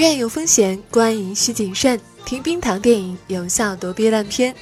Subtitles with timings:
[0.00, 2.00] 院有风险，观影需谨慎。
[2.24, 4.54] 听冰糖电影，有效躲避烂片。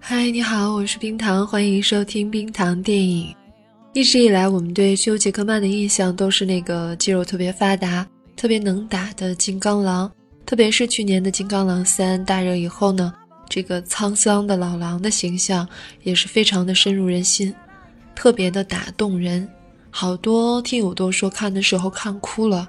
[0.00, 3.39] 嗨，你好，我是冰糖，欢迎收听冰糖电影。
[3.92, 10.10] 一直以来，我们对休·杰克曼的印象都是那个肌肉特别发达、特别能打的金刚狼。
[10.46, 13.12] 特别是去年的《金刚狼三》大热以后呢，
[13.48, 15.68] 这个沧桑的老狼的形象
[16.04, 17.52] 也是非常的深入人心，
[18.14, 19.48] 特别的打动人。
[19.90, 22.68] 好多听友都说看的时候看哭了。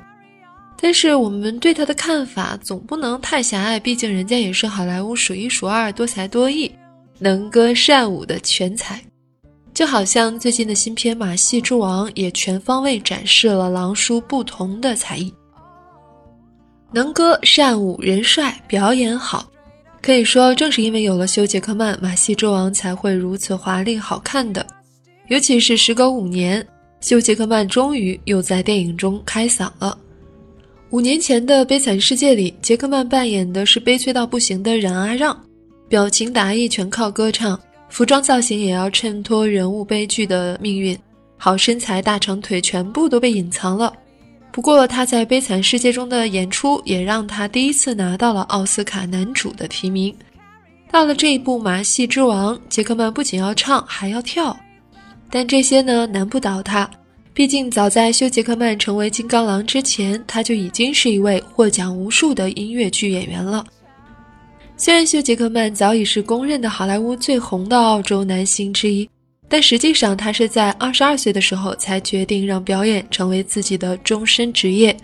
[0.76, 6.72] 但是我们对他的看法总不能太狭隘，毕竟人家也是好莱坞数一数二多才多艺、
[7.20, 9.00] 能歌善舞的全才。
[9.74, 15.34] 就好像最近的新片《马戏之王》也全方位展示了狼叔不同的才艺，
[16.92, 19.50] 能歌善舞，人帅，表演好。
[20.02, 24.66] 可以说，正是因为有了休·杰克曼，《马戏之王》才会如此华丽好看的。
[25.30, 26.66] 尤其是时隔五年，
[27.00, 29.98] 休·杰克曼终于又在电影中开嗓了。
[30.90, 35.40] 五年前的《悲惨世界》里，杰克曼扮演的是悲催到不行的冉阿让，
[35.88, 37.58] 表情达意全靠歌唱。
[37.92, 40.98] 服装造型也要衬托人物悲剧的命运，
[41.38, 43.92] 好身材、大长腿全部都被隐藏了。
[44.50, 50.16] 不过他在《悲惨世界》中的演出也让他第一次拿到了奥斯卡男主的提名。
[50.90, 54.58] 到了这一部《马戏之王》，杰克曼不仅要唱，还要跳。
[55.30, 56.90] 但这些呢，难不倒他，
[57.34, 63.66] 毕竟早在休·杰克曼成为金刚狼之前，他就已经是一位获奖无数的音乐剧演员了。
[64.84, 69.08] 虽然休·杰克曼早已是公认的好莱坞最红的澳洲男星之一，
[69.48, 74.98] 但实际上他是在二十二岁的时候才决定让表演成为自己的终身职业。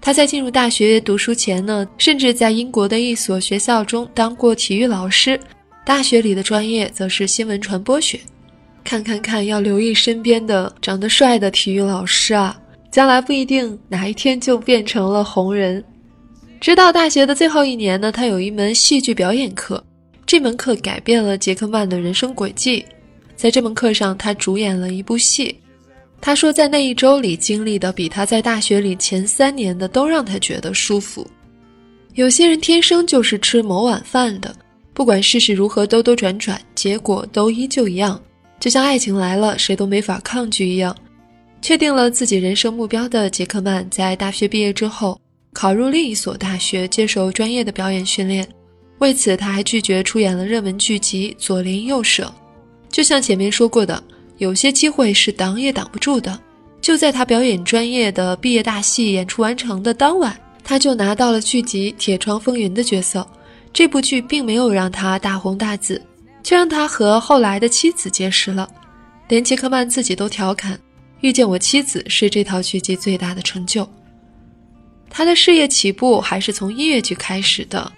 [0.00, 5.38] 他在进入大学读书前呢，甚至在英国的一所学校中当过体育老师，
[5.86, 8.18] 大学里的专业则是新闻传播学。
[8.82, 15.84] 看看看，要留意身边的长得帅的体育老师啊，将来不一定哪一天就变成了红人。
[16.60, 19.82] 直到大学的最后一年呢，他有一门戏剧表演课，
[20.26, 22.84] 这门课改变了杰克曼的人生轨迹。
[23.34, 25.56] 在这门课上，他主演了一部戏。
[26.20, 31.26] 他说，在那一周里经历的，比他在大学里前三年的都让他觉得舒服。
[32.12, 34.54] 有些人天生就是吃某碗饭的，
[34.92, 38.20] 不管世事如何兜兜转转，结果都依旧一样，
[38.60, 40.94] 就像爱情来了，谁都没法抗拒一样。
[41.62, 45.18] 确定了自己人生目标的杰克曼，在大学毕业之后。
[45.52, 48.48] 考入另一所大学接受专业的表演训练，
[48.98, 52.24] 为此他还拒绝出演了热门剧集《左邻右舍》。
[52.88, 54.02] 就像前面说过的，
[54.38, 56.38] 有些机会是挡也挡不住的。
[56.80, 60.34] 就在他表演专业的毕业大戏演出完成的当晚，
[60.64, 63.26] 他就拿到了剧集《铁窗风云》的角色。
[63.72, 66.00] 这部剧并没有让他大红大紫，
[66.42, 68.68] 却让他和后来的妻子结识了。
[69.28, 70.76] 连杰克曼自己都调侃
[71.20, 73.88] ：“遇见我妻子是这套剧集最大的成就。”
[75.10, 77.92] 他的事业起步还是从音乐剧开始的，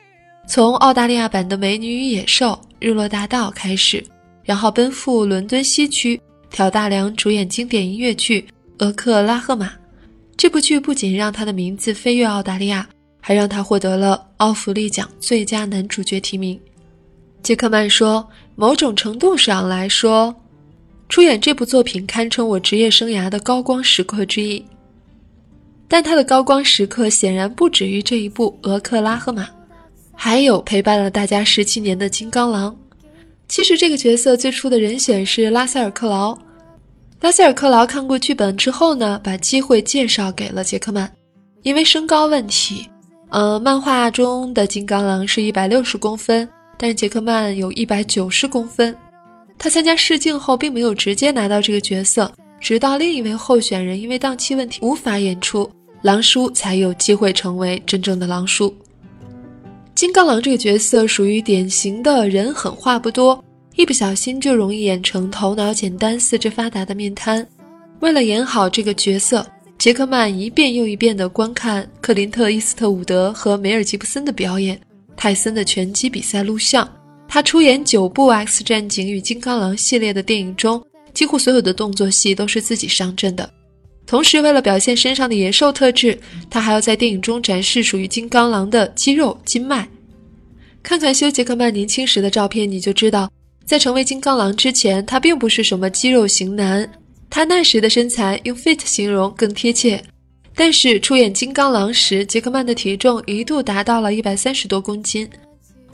[0.49, 2.47] 从澳大利亚版的《美女与野兽》
[2.81, 4.03] 《日落大道》开始，
[4.43, 6.21] 然后奔赴伦敦西区，
[6.51, 8.41] 挑大梁主演经典音乐剧
[8.79, 9.67] 《俄克拉荷马》。
[10.37, 12.89] 这部剧不仅让他的名字飞跃澳大利亚，
[13.21, 16.59] 还让他获得了奥弗利奖最佳男主角提名。
[17.43, 20.35] 杰克曼说：“某种程度上来说，
[21.09, 24.65] 出演这部作品堪称我职业生涯的高光时刻之一。”
[25.93, 29.45] 但他的高光时刻显然不止于这一部《俄克拉荷马》，
[30.15, 32.75] 还有陪伴了大家十七年的金刚狼。
[33.47, 36.35] 其实这个角色最初的人选是拉塞尔·克劳。
[37.21, 41.13] 拉塞尔·克劳看过剧本之后呢，把机会介绍给了杰克曼。
[41.63, 42.89] 因为身高问题，
[43.29, 46.49] 呃，漫画中的金刚狼是一百六十公分，
[46.79, 48.97] 但是杰克曼有一百九十公分。
[49.59, 55.71] 他参加试镜后，并没有直接拿到这个角色，直到另一位候选人因为档期问题无法演出。
[56.03, 58.75] 狼叔才有机会成为真正的狼叔。
[59.95, 63.43] 金刚狼这个角色属于典型的人狠话不多，
[63.77, 67.47] 一不小心就容易演成头脑简单、四肢发达的面瘫。
[68.01, 69.47] 为了演好这个角色，
[69.79, 74.81] 杰克曼一遍又一遍地观看克林特·伊斯特伍德和梅尔·吉布森的表演，
[75.17, 76.89] 泰森的拳击比赛录像。
[77.29, 80.83] 他出演九部《X 战警》与《金刚狼》系列的电影中，
[81.15, 83.49] 几乎所有的动作戏都是自己上阵的。
[84.07, 86.19] 同时，为了表现身上的野兽特质，
[86.51, 89.89] 他还要在电影中展示属于金刚狼的肌肉筋脉。
[90.83, 93.31] 看看休·杰克曼年轻时的照片，你就知道，
[93.65, 96.91] 在成为金刚狼之前，他并不是什么肌肉型男。
[97.31, 100.03] 他那时的身材用 fit 形容更贴切。
[100.55, 105.27] 但是出演《金刚狼》时，杰克曼的体重一度达到了一百三十多公斤。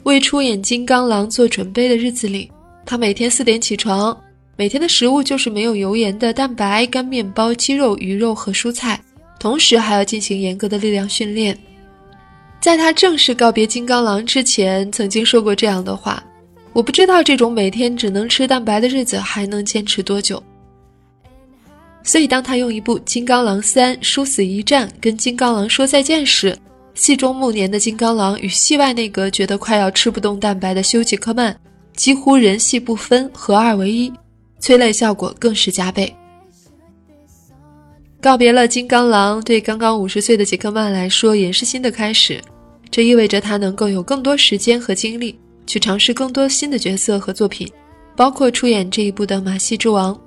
[0.03, 2.51] 为出演《金刚狼》做准备的日子里，
[2.85, 4.17] 他每天四点起床，
[4.59, 9.01] 每天的食物就是没有油盐的蛋白、干面包、鸡肉、鱼肉和蔬菜，
[9.39, 11.57] 同时还要进行严格的力量训练。
[12.59, 16.21] 在他正式告别金刚狼之前，曾经说过这样的话
[16.75, 20.43] ：“我不知道这种每天只能吃蛋白的日子还能坚持多久。”
[22.03, 26.53] 所以，当他用一部《金刚狼三：殊死一战》跟金刚狼说再见时，
[26.95, 31.57] 戏中暮年的金刚狼与戏外那个觉得快要吃不动蛋白的休·杰克曼，
[31.95, 34.11] 几乎人戏不分，合二为一，
[34.59, 36.13] 催泪效果更是加倍。
[38.21, 42.41] 告别了金刚狼，对刚刚五十岁的杰克曼来说也是新的开始，
[42.91, 47.71] 这意味着他能够有更多时间和精力去尝试更多新的角色和作品，
[48.17, 50.13] 包括出演这一部的《马戏之王》。《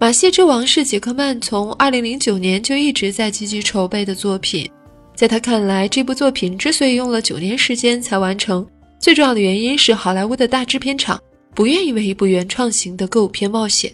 [0.00, 4.68] 马戏之王》是杰克曼从2009年就一直在积极筹备的作品，
[5.14, 8.66] 在他看来，这部作品之所以用了九年时间才完成，
[8.98, 11.20] 最重要的原因是好莱坞的大制片厂
[11.54, 13.92] 不愿意为一部原创型的歌舞片冒险，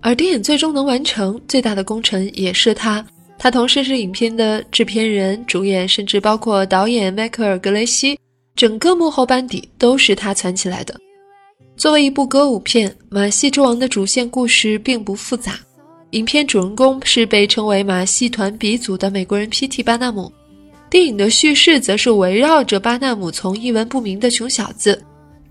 [0.00, 3.04] 而电影最终能完成，最大的功臣也是他。
[3.38, 8.18] 他同时是影片的制片人、主演，甚至包括导演迈克尔·格雷西，
[8.54, 10.98] 整个幕后班底都是他攒起来的。
[11.76, 15.58] 作为一部歌舞片，《马戏之王》的主线故事并不复杂。
[16.12, 19.82] 影片主人公是被称为马戏团鼻祖的美国人 P.T.
[19.82, 20.32] 巴纳姆。
[20.88, 25.04] 电影的叙事则是围绕着巴纳姆从一文不名的穷小子，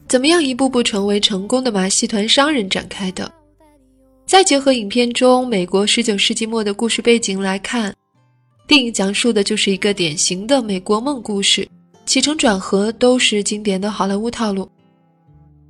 [0.07, 3.31] 怎么样一步步成为成功的马戏团商人展开的。
[4.25, 7.93] 再结合影片中美国19世纪末的故事背景来看，
[8.67, 11.67] 电影讲述的就是一个典型的美国梦故事，
[12.05, 14.63] 起承转合都是经典的好莱坞套路。《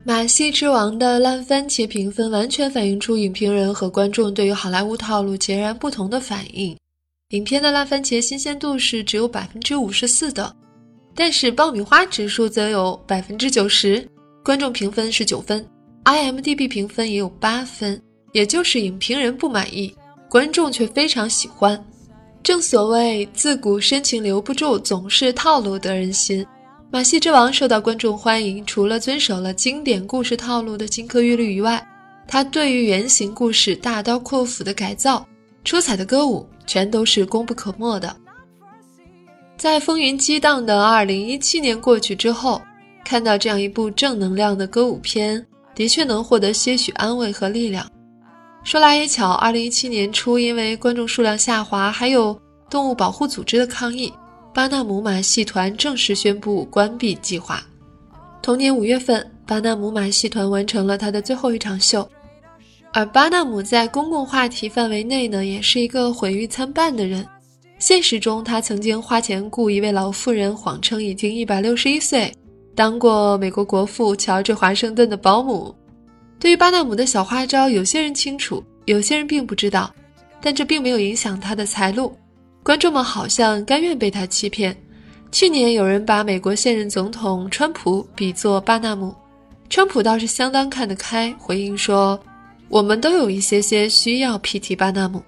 [0.04, 6.78] 马戏之王》的烂番茄评分完全反映出影评人和观众对于好莱坞套路截然不同的反应。
[7.30, 10.56] 影片的烂番茄新鲜度是只有百分之五十四的，
[11.16, 14.08] 但是爆米花指数则有百分之九十，
[14.46, 15.68] 观众评分是九分
[16.04, 18.00] ，IMDB 评分也有八分，
[18.32, 19.92] 也就是影评人不满意，
[20.30, 21.84] 观众却非常喜欢。
[22.44, 26.44] 正所谓自古深情留不住，总是套路得人心。
[26.92, 31.84] 《马戏之王》受到观众欢迎，除了遵守了经典故事套路的金科玉律以外，
[32.28, 35.28] 他对于原型故事大刀阔斧的改造、
[35.64, 38.16] 出彩的歌舞，全都是功不可没的。
[39.58, 42.62] 在风云激荡的2017年过去之后，
[43.06, 47.90] 看到这样一部正能量的歌舞片，的确能获得些许安慰和力量。
[48.64, 52.36] 说来也巧，2017年初，因为观众数量下滑，还有
[52.68, 54.12] 动物保护组织的抗议。
[54.54, 57.62] 巴纳姆马戏团正式宣布关闭计划。
[58.42, 62.10] 同年五月份，巴纳姆马戏团完成了他的最后一场秀。
[62.94, 67.28] 而巴纳姆在公共话题范围内呢，也是一个毁誉参半的人。
[67.78, 72.34] 现实中，他曾经花钱雇一位老妇人，谎称已经一百六十一岁，
[72.76, 75.74] 当过美国国父乔治华盛顿的保姆。
[76.38, 79.92] 对于巴纳姆的小花招，有些人清楚，有些人并不知道，
[80.42, 82.16] 但这并没有影响他的财路。
[82.62, 84.76] 观众们好像甘愿被他欺骗。
[85.32, 89.16] 去年有人把美国现任总统川普比作巴纳姆，
[89.70, 92.20] 川普倒是相当看得开，回应说
[92.70, 95.24] ：“我们都有一些些需要 PT 巴纳姆。”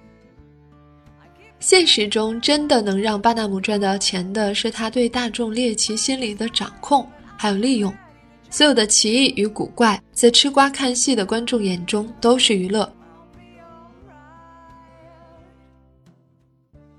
[1.60, 7.04] 现实中真的能让巴纳姆赚到钱的是他对大众猎奇心理的掌控
[7.38, 7.90] 还有利用。
[8.50, 12.90] 所有的奇异与古怪，在吃瓜看戏的观众眼中都是娱乐。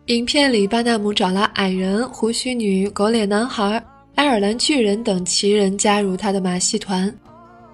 [0.06, 3.84] 影片里，巴纳姆找来矮人、胡须女、狗脸男孩、
[4.16, 7.16] 爱尔兰巨人等奇人加入他的马戏团，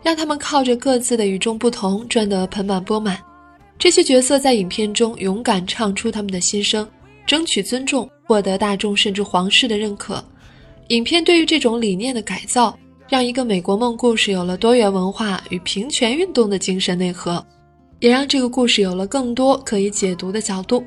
[0.04, 3.18] 让他们靠着各自的与众不同赚得盆满钵满。
[3.78, 6.88] 这些角色在影片中勇敢唱出他们的心声，
[7.26, 10.24] 争取尊重，获得大众甚至皇室的认可。
[10.90, 12.78] 影片对于这种理念的改造，
[13.10, 17.44] 让一个美国梦故事有了多元文化与平权运动的精神内核，
[18.00, 20.84] 也让这个故事有了更多可以解读的角度。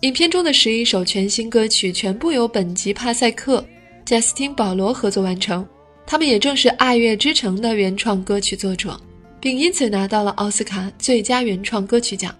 [0.00, 3.64] 影片中的十一首全新歌曲全部由本吉帕塞克、
[4.04, 5.66] 贾斯汀·保罗合作完成，
[6.06, 9.00] 他们也正是《爱乐之城》的原创歌曲作者，
[9.40, 12.34] 并因此拿到了奥斯卡最佳原创歌曲奖。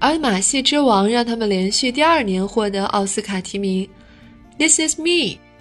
[0.00, 3.84] 而《马戏之王》让他们连续第二年获得奥斯卡提名，
[4.58, 5.04] 《This Is Me》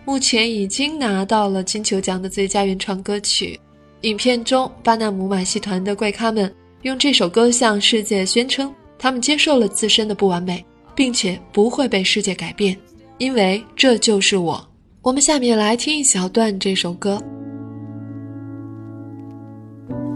[0.05, 3.60] 目前已经拿到了金球奖的最佳原创歌曲。
[4.01, 10.65] 影片中，巴纳姆马戏团的怪咖们用这首歌向世界宣称，他们接受了自身的不完美。
[10.93, 12.77] 并且不会被世界改变，
[13.17, 14.62] 因为这就是我。
[15.01, 17.17] 我们下面来听一小段这首歌。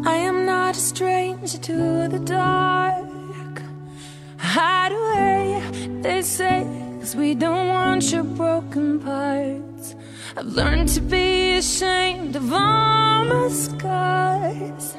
[0.03, 3.05] I am not a stranger to the dark.
[4.55, 5.61] hide away,
[6.01, 6.65] they say,
[6.99, 9.75] cause we don't want your broken parts.
[10.37, 14.97] I've learned to be ashamed of all my scars.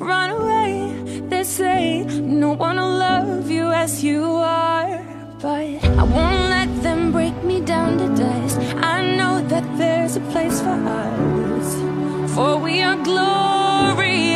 [0.00, 5.00] Run away, they say, no one will love you as you are.
[5.40, 8.58] But I won't let them break me down to dust.
[8.82, 14.33] I know that there's a place for us, for we are glorious.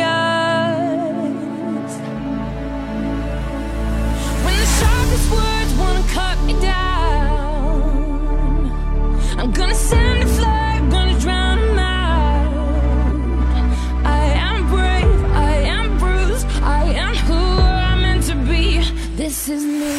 [19.49, 19.95] This is me.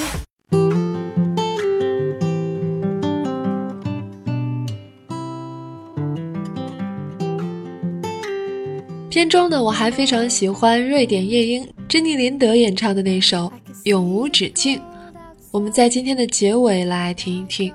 [9.10, 13.38] 片中呢，我还非常喜欢瑞典夜莺珍妮林德演唱的那首
[13.82, 14.78] 《永无止境》，
[15.50, 17.74] 我们在今天的结尾来听一听。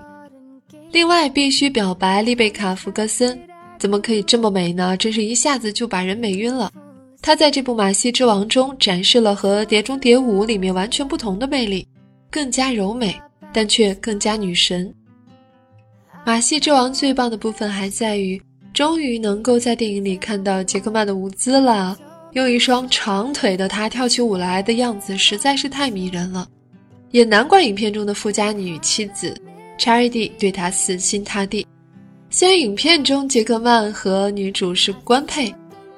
[0.93, 3.37] 另外，必须表白丽贝卡·福格森，
[3.77, 4.95] 怎么可以这么美呢？
[4.95, 6.71] 真是一下子就把人美晕了。
[7.25, 11.83] 他在这部《马戏之王》中展示了和《碟中谍五》里面完全不同的魅力，
[12.29, 13.19] 更加柔美，
[13.51, 14.87] 但却更加女神。
[16.23, 18.39] 《马戏之王》最棒的部分还在于。
[18.75, 21.97] 终于能够在电影里看到杰克曼的舞姿了，
[22.33, 26.47] 用一双长腿的他跳起舞来的样子实在是太迷人了，
[27.09, 29.35] 也难怪影片中的富家女妻子
[29.79, 31.65] 查瑞蒂对他死心塌地。
[32.29, 35.51] 虽然影片中杰克曼和女主是官配，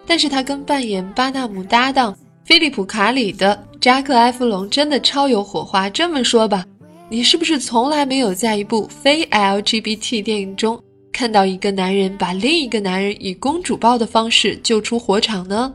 [0.08, 5.90] 但是他跟扮演巴纳姆搭档菲利普卡里的扎克埃弗隆真的超有火花。
[5.90, 6.66] 这么说吧，
[7.10, 10.82] 你是不是从来没有在一部非 LGBT 电影中？
[11.12, 15.74] 看到一个男人把另一个男人以公主抱的方式救出火场呢？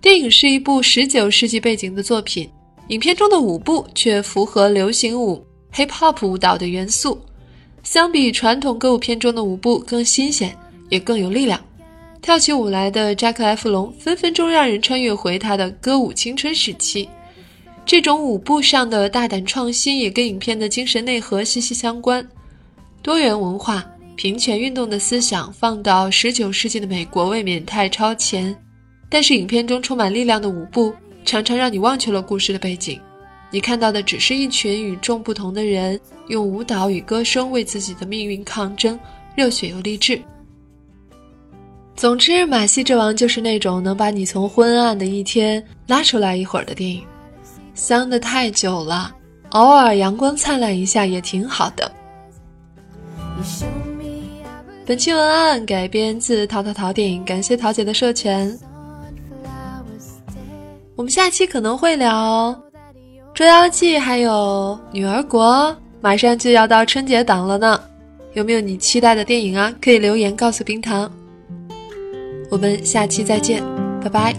[0.00, 2.48] 电影是一部十九世纪背景的作品，
[2.88, 7.18] 影片中的舞步却符合流行舞 （hip hop） 舞蹈的元素，
[7.82, 10.56] 相比传统歌舞片中的舞步更新鲜，
[10.88, 11.60] 也更有力量。
[12.24, 17.06] 跳起舞来的扎克·埃弗隆分分钟让人穿越回他的歌舞青春时期。
[17.84, 22.26] 这种舞步上的大胆创新也跟影片的精神内核息息相关，
[23.02, 23.84] 多元文化。
[24.16, 28.56] 平权运动的思想放到十九世纪的美国未免太超前，
[29.10, 30.94] 但是影片中充满力量的舞步
[31.26, 32.98] 常常让你忘却了故事的背景，
[33.50, 38.98] 你看到的只是一群与众不同的人用舞蹈与歌声为自己的命运抗争，
[39.36, 40.18] 热血又励志。
[41.96, 47.02] 总之，《马戏之王》就是那种能把你从昏暗的一天拉出来一会儿的电影，
[47.72, 49.14] 丧的太久了，
[49.50, 51.90] 偶尔阳光灿烂一下也挺好的。
[54.84, 58.58] 本期文案改编自淘淘淘电影，感谢桃姐的授权。
[60.96, 62.52] 我们下期可能会聊
[63.32, 65.44] 《捉妖记》，还有《女儿国》，
[66.00, 67.80] 马上就要到春节档了呢。
[68.34, 69.72] 有没有你期待的电影啊？
[69.80, 71.10] 可以留言告诉冰糖。
[72.54, 73.60] 我们下期再见，
[74.00, 74.32] 拜拜。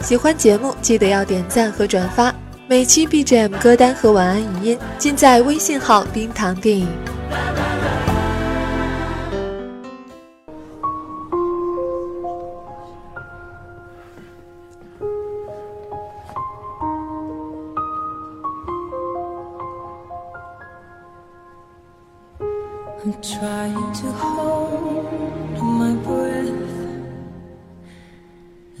[0.00, 2.34] 喜欢节目记得要点赞和转发，
[2.66, 6.88] 每期 BGM 歌单和晚安语音尽在微信号“冰糖电影”。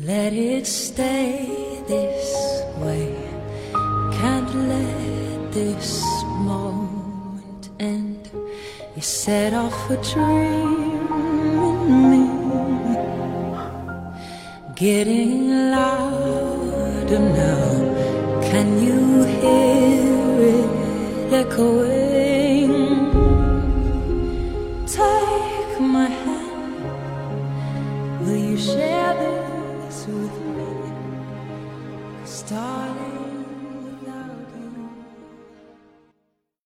[0.00, 1.48] Let it stay
[1.88, 3.12] this way.
[4.12, 6.02] Can't let this
[6.50, 8.30] moment end.
[8.94, 11.08] You set off a dream
[11.68, 12.24] in me,
[14.76, 17.66] getting louder now.
[18.42, 22.05] Can you hear it echoing?